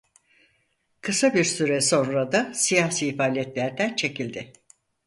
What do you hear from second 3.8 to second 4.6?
çekildi.